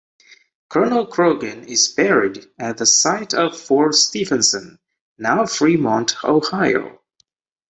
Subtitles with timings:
[0.67, 4.79] Colonel Croghan is buried at the site of Fort Stephenson,
[5.19, 7.03] now Fremont, Ohio.